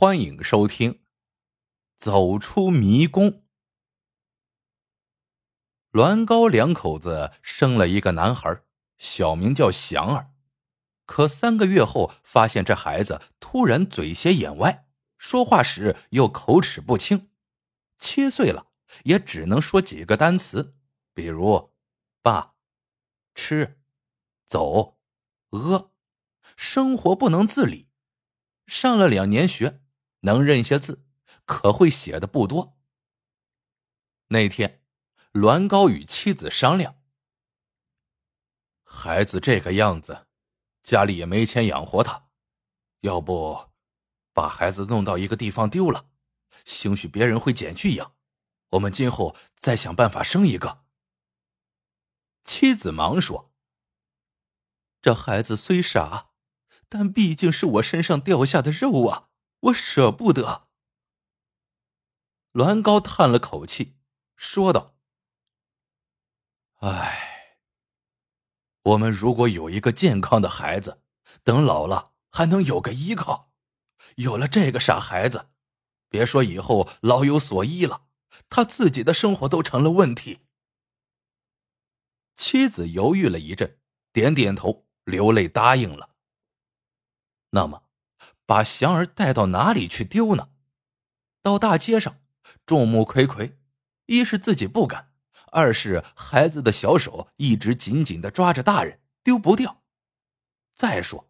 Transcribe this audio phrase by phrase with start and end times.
[0.00, 0.92] 欢迎收听
[1.96, 3.32] 《走出迷宫》。
[5.90, 8.62] 栾高两口子生了一个男孩，
[8.98, 10.30] 小名叫祥儿。
[11.04, 14.86] 可三个月后，发现这孩子突然嘴斜眼歪，
[15.18, 17.32] 说话时又口齿不清。
[17.98, 18.68] 七岁了，
[19.02, 20.76] 也只能说几个单词，
[21.12, 21.72] 比如
[22.22, 22.54] “爸
[23.34, 23.80] ”“吃
[24.46, 25.00] ”“走
[25.50, 25.90] ”“饿”，
[26.54, 27.88] 生活不能自理。
[28.68, 29.80] 上了两年学，
[30.20, 31.04] 能认些字，
[31.44, 32.78] 可会写的不多。
[34.28, 34.82] 那天，
[35.32, 36.96] 栾高与妻子商量
[38.84, 40.26] ：“孩子这个样子，
[40.82, 42.28] 家里也没钱养活他，
[43.00, 43.70] 要不
[44.32, 46.10] 把孩子弄到一个地方丢了，
[46.64, 48.14] 兴许别人会捡去养，
[48.70, 50.84] 我们今后再想办法生一个。”
[52.44, 53.52] 妻子忙说
[55.00, 56.26] ：“这孩子虽傻。”
[56.90, 59.27] 但毕竟是我身上掉下的肉啊，
[59.60, 60.68] 我舍不得。
[62.52, 63.96] 栾高叹了口气，
[64.36, 64.96] 说道
[66.80, 67.58] ：“唉，
[68.82, 71.02] 我们如果有一个健康的孩子，
[71.42, 73.52] 等老了还能有个依靠。
[74.16, 75.50] 有了这个傻孩子，
[76.08, 78.06] 别说以后老有所依了，
[78.48, 80.46] 他自己的生活都成了问题。”
[82.34, 83.80] 妻子犹豫了一阵，
[84.12, 86.14] 点点头，流泪答应了。
[87.50, 87.87] 那么，
[88.48, 90.48] 把祥儿带到哪里去丢呢？
[91.42, 92.22] 到大街上，
[92.64, 93.56] 众目睽睽，
[94.06, 95.10] 一是自己不敢，
[95.52, 99.82] 二是孩子的小手一直紧紧的抓着大人，丢不掉。
[100.74, 101.28] 再说，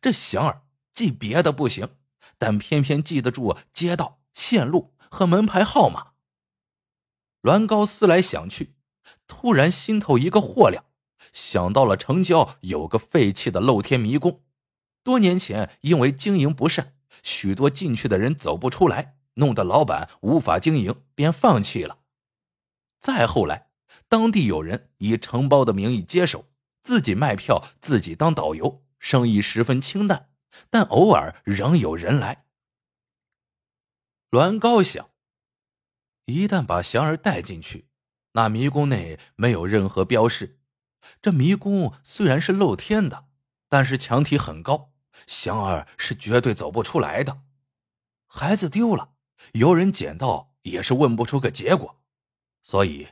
[0.00, 0.62] 这祥儿
[0.92, 1.96] 记别的不行，
[2.38, 6.12] 但偏偏记得住街道、线路和门牌号码。
[7.40, 8.76] 栾高思来想去，
[9.26, 10.84] 突然心头一个豁亮，
[11.32, 14.44] 想到了城郊有个废弃的露天迷宫。
[15.02, 21.98] 多年前，因为经营不善，许多进去的人走不出来，弄得老板无法经营，便放弃了。
[23.00, 23.70] 再后来，
[24.08, 26.50] 当地有人以承包的名义接手，
[26.82, 30.28] 自己卖票，自己当导游，生意十分清淡，
[30.68, 32.44] 但偶尔仍有人来。
[34.30, 35.10] 栾高想，
[36.26, 37.88] 一旦把祥儿带进去，
[38.32, 40.60] 那迷宫内没有任何标识，
[41.22, 43.28] 这迷宫虽然是露天的，
[43.68, 44.89] 但是墙体很高。
[45.26, 47.42] 祥儿是绝对走不出来的，
[48.26, 49.14] 孩子丢了，
[49.52, 52.00] 有人捡到也是问不出个结果，
[52.62, 53.08] 所以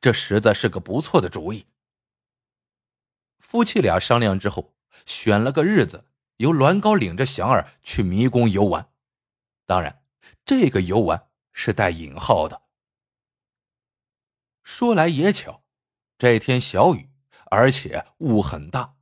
[0.00, 1.66] 这实在是个不错的主意。
[3.38, 8.90] 夫妻俩商量之后，选了个日子，由栾高领着祥儿去迷宫游玩。
[9.66, 10.02] 当然，
[10.44, 12.62] 这个游玩是带引号的。
[14.62, 15.64] 说来也巧，
[16.16, 17.10] 这天小雨，
[17.50, 18.96] 而且雾很大。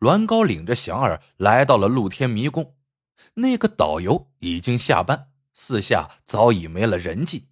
[0.00, 2.74] 栾高领着祥儿来到了露天迷宫，
[3.34, 7.50] 那个导游已经下班，四下早已没了人迹。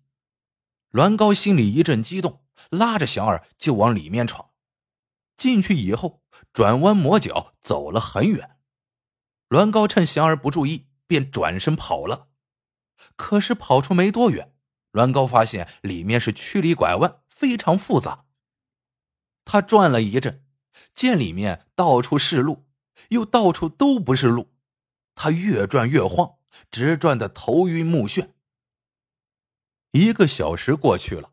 [0.91, 4.49] 栾高心里一阵激动，拉着祥儿就往里面闯。
[5.37, 6.23] 进去以后，
[6.55, 8.57] 转弯抹角走了很远，
[9.49, 12.29] 栾高趁祥儿不注意，便转身跑了。
[13.15, 14.55] 可是跑出没多远，
[14.93, 18.25] 栾高发现里面是曲里拐弯，非常复杂。
[19.45, 20.47] 他转了一阵。
[20.99, 22.67] 见里面到处是路，
[23.11, 24.51] 又到处都不是路，
[25.15, 26.39] 他越转越慌，
[26.73, 28.31] 直转的头晕目眩。
[29.93, 31.31] 一个小时过去了，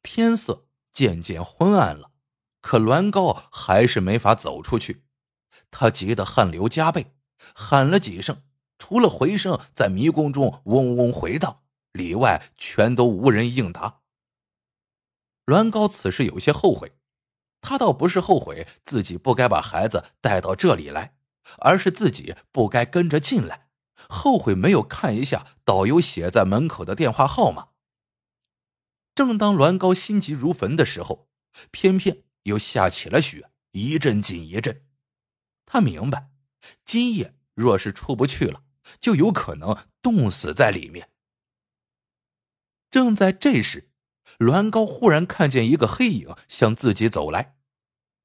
[0.00, 2.12] 天色渐渐昏暗了，
[2.60, 5.02] 可栾高还是没法走出去。
[5.72, 7.12] 他急得汗流浃背，
[7.52, 8.44] 喊了几声，
[8.78, 14.02] 除了回声在迷宫中嗡嗡回荡，里外全都无人应答。
[15.46, 16.92] 栾高此时有些后悔。
[17.60, 21.16] 他倒不是后悔自己不该把孩子带到这里来，
[21.58, 23.68] 而是自己不该跟着进来，
[24.08, 27.68] 后悔没有看一下导游写在门口的电话号码。
[29.14, 31.28] 正当栾高心急如焚的时候，
[31.70, 34.86] 偏偏又下起了雪，一阵紧一阵。
[35.66, 36.30] 他明白，
[36.84, 38.62] 今夜若是出不去了，
[38.98, 41.10] 就有可能冻死在里面。
[42.90, 43.89] 正在这时。
[44.40, 47.58] 栾高忽然看见一个黑影向自己走来，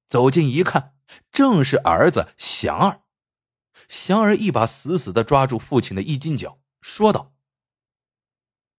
[0.08, 0.96] 走近一看，
[1.30, 3.02] 正是儿子祥儿。
[3.90, 7.36] 祥儿一把死死的抓住父亲的衣襟角，说道：“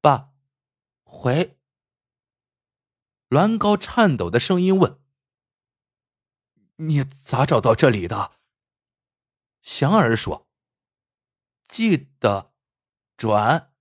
[0.01, 0.31] 爸，
[1.05, 1.59] 回。”
[3.29, 4.99] 栾高颤抖的声音问
[6.77, 8.33] ：“你咋找到这里的？”
[9.61, 10.49] 祥儿说
[11.69, 12.55] ：“记得，
[13.19, 13.75] 转。”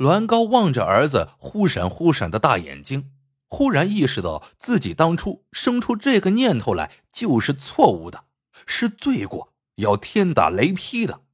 [0.00, 3.12] 栾高望着儿子忽闪忽闪的大眼睛，
[3.48, 8.24] 忽然意识到自己当初生出这个念头来就是错误的，
[8.66, 11.26] 是罪过，要天打雷劈的。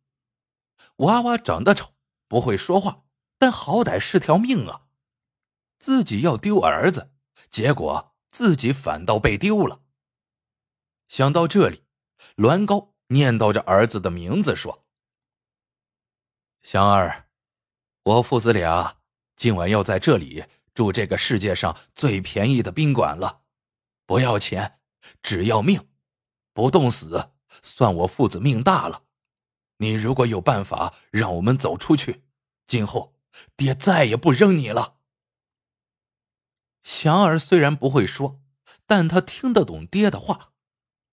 [0.97, 1.93] 娃娃长得丑，
[2.27, 3.05] 不会说话，
[3.39, 4.83] 但好歹是条命啊！
[5.79, 7.13] 自己要丢儿子，
[7.49, 9.83] 结果自己反倒被丢了。
[11.07, 11.85] 想到这里，
[12.35, 14.85] 栾高念叨着儿子的名字说
[16.65, 17.26] ：“祥儿，
[18.07, 18.99] 我父子俩
[19.35, 23.41] 今晚要在这里住这个世界上最便宜的宾馆了，
[24.07, 24.79] 不要钱，
[25.25, 25.89] 只要命，
[26.53, 27.33] 不冻死，
[27.65, 29.03] 算我父子命大了。”
[29.79, 32.23] 你如果有办法让我们走出去，
[32.69, 33.17] 今后
[33.57, 34.99] 爹再也不扔你了。
[36.85, 38.41] 祥儿虽然不会说，
[38.87, 40.53] 但他听得懂爹的话。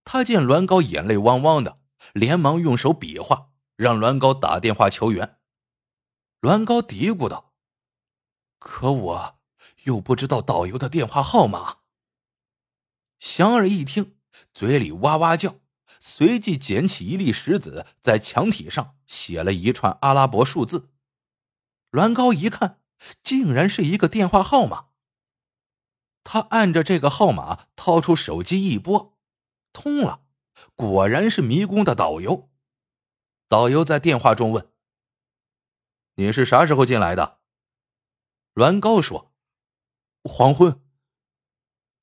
[0.04, 1.76] 他见栾高眼泪汪汪的，
[2.14, 5.40] 连忙用手比划，让栾高打电话求援。
[6.44, 7.54] 栾高嘀咕道
[8.60, 9.40] ：“可我
[9.84, 11.78] 又不知道导游的电话号码。”
[13.18, 14.18] 祥儿一听，
[14.54, 15.62] 嘴里哇哇叫。
[16.02, 20.90] 随即捡起一粒石子，在墙体上写了一串阿拉伯数字。
[21.92, 22.82] 栾高一看，
[23.24, 24.88] 竟然是一个电话号码。
[26.26, 29.18] 他按着这个号码，掏出手机一拨，
[29.72, 30.26] 通了，
[30.76, 32.50] 果然是迷宫的导游。
[33.48, 34.68] 导游在电话中问
[36.16, 37.40] ：“你是啥时候进来的？”
[38.54, 39.34] 栾高说
[40.24, 40.82] ：“黄昏。”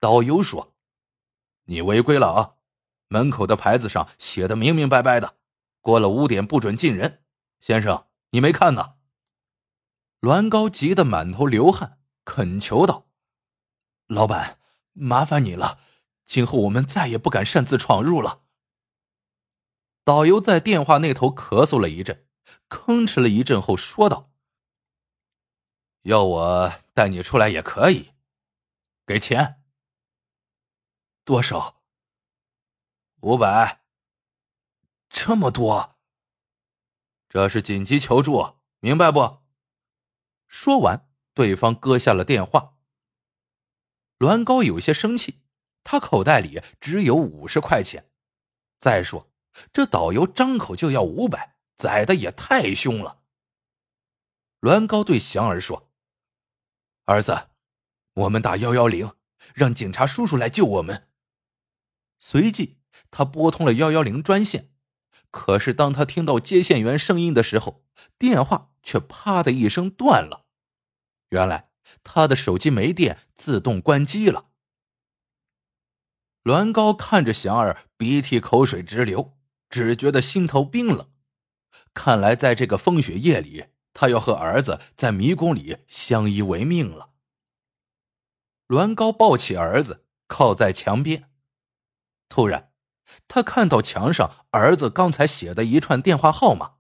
[0.01, 0.75] 导游说
[1.67, 2.55] ：“你违规了啊！”
[3.13, 5.37] 门口的牌子上写的明明白白的，
[5.81, 7.25] 过了五点不准进人。
[7.61, 8.95] 先生，你没看呢？
[10.21, 13.09] 栾高急得满头流汗，恳求道
[14.07, 14.59] ：“老板，
[14.93, 15.81] 麻烦你了，
[16.25, 18.43] 今后我们再也不敢擅自闯入了。”
[20.05, 22.27] 导游在电话那头咳嗽了一阵，
[22.69, 24.31] 吭哧了一阵后说道
[26.03, 28.13] ：“要我带你出来也可以，
[29.07, 29.63] 给钱
[31.25, 31.83] 多少？”
[33.21, 33.83] 五百，
[35.09, 35.99] 这么多。
[37.29, 39.43] 这是紧急求助，明白不？
[40.49, 42.77] 说完，对方搁下了电话。
[44.19, 45.43] 栾高有些生气，
[45.85, 48.11] 他口袋里只有五十块钱。
[48.79, 49.31] 再说，
[49.73, 53.23] 这导游张口就要五百，宰的也太凶了。
[54.61, 55.91] 栾高对祥儿说
[57.07, 57.49] ：“儿子，
[58.13, 59.15] 我们打幺幺零，
[59.55, 61.09] 让警察叔叔来救我们。”
[62.21, 62.77] 随即。
[63.13, 64.73] 他拨通了幺幺零专线，
[65.31, 67.85] 可是当他听到接线员声音的时候，
[68.19, 70.47] 电话却啪的一声断了。
[71.31, 71.71] 原来
[72.05, 74.51] 他的手机没电，自动关机了。
[76.45, 79.37] 栾高看着祥儿鼻涕口水直流，
[79.69, 81.10] 只觉得心头冰冷。
[81.95, 87.11] 看来在这个风雪夜里，他要和儿子在迷宫里相依为命了。
[88.69, 91.31] 栾高抱起儿子，靠在墙边，
[92.29, 92.69] 突然。
[93.27, 96.75] 他看到墙上儿子刚才写的一串电话号码，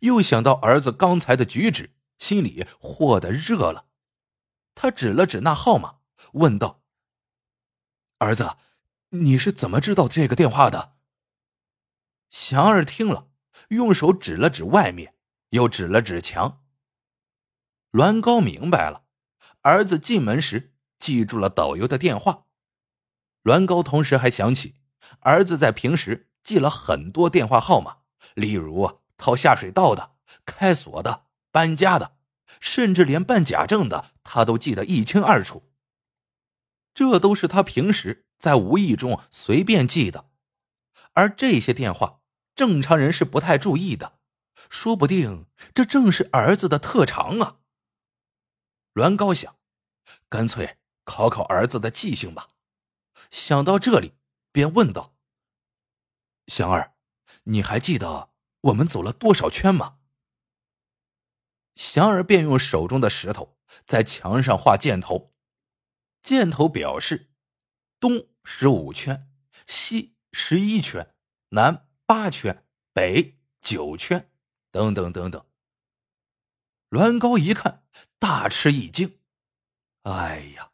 [0.00, 3.86] 又想到儿子刚才的举止，心里豁的热了。
[4.74, 5.98] 他指了指那号码，
[6.32, 6.82] 问道
[8.18, 8.56] ：“儿子，
[9.10, 10.96] 你是怎么知道这个电话的？”
[12.30, 13.28] 祥儿听了，
[13.70, 15.14] 用手指了指外面，
[15.50, 16.62] 又指了指墙。
[17.92, 19.04] 栾高明白了，
[19.62, 22.46] 儿子进门时记住了导游的电话。
[23.42, 24.76] 栾高同时还想起。
[25.20, 27.98] 儿子在平时记了很多电话号码，
[28.34, 30.12] 例如掏下水道的、
[30.44, 32.16] 开锁的、搬家的，
[32.60, 35.72] 甚至连办假证的，他都记得一清二楚。
[36.94, 40.30] 这都是他平时在无意中随便记的，
[41.14, 42.19] 而这些电话
[42.60, 44.18] 正常人是不太注意的，
[44.68, 47.56] 说不定这正是儿子的特长啊。
[48.92, 49.56] 栾高想，
[50.28, 52.50] 干脆考考儿子的记性吧。
[53.30, 54.12] 想到这里。
[54.52, 55.16] 便问道
[56.48, 56.96] ：“祥儿，
[57.44, 58.30] 你还记得
[58.62, 59.98] 我们走了多少圈吗？”
[61.76, 65.32] 祥儿便用手中的石头在墙上画箭头，
[66.20, 67.30] 箭头表示
[68.00, 69.30] 东十五圈，
[69.68, 71.14] 西十一圈，
[71.50, 74.32] 南八圈，北九圈，
[74.72, 75.46] 等等等等。
[76.88, 77.84] 栾高一看，
[78.18, 79.20] 大吃一惊
[80.02, 80.72] ：“哎呀，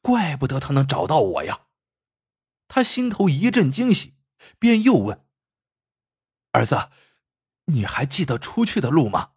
[0.00, 1.66] 怪不得他能找到我呀！”
[2.68, 4.14] 他心头一阵惊喜，
[4.60, 5.26] 便又问
[6.54, 6.90] ：“儿子，
[7.64, 9.32] 你还记得出去的路吗？”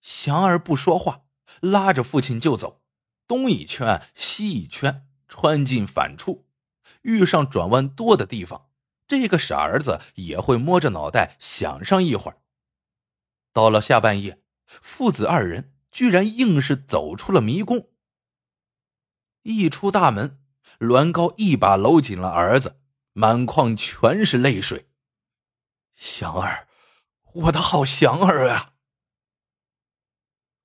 [0.00, 1.24] 祥儿不说话，
[1.60, 2.84] 拉着父亲就走，
[3.26, 6.46] 东一圈西一圈，穿进反处，
[7.02, 8.63] 遇上转弯多的地方，
[9.06, 12.38] 这个傻儿子也会摸着脑袋想上一会儿。
[13.52, 17.90] 到了下半夜，父子二人居然硬是走出了迷宫。
[19.42, 20.40] 一出大门。
[20.78, 22.80] 栾高一把搂紧了儿子，
[23.12, 24.90] 满眶全是泪水。
[25.94, 26.66] 祥儿，
[27.32, 28.74] 我的好祥儿啊！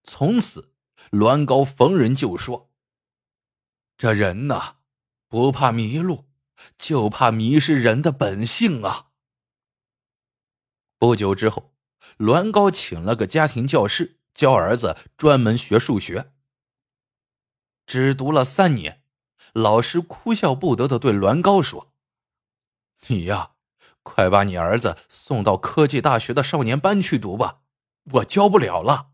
[0.04, 0.74] 从此，
[1.12, 2.72] 栾高逢人就说
[3.98, 4.78] ：“这人呐，
[5.28, 6.29] 不怕迷路，
[6.78, 9.08] 就怕迷失人的本性啊。”
[11.00, 11.74] 不久之后，
[12.18, 16.32] 栾高请了个家庭教师教儿子专门学数学。
[17.86, 19.04] 只读了三年，
[19.54, 21.94] 老师哭笑不得的对栾高说
[23.08, 23.52] ：“你呀。”
[24.02, 27.62] 快把你儿子送到科技大学的少年班去读吧，
[28.14, 29.12] 我教不了了。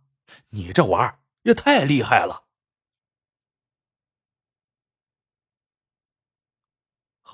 [0.51, 2.44] 你这娃儿也太厉害了。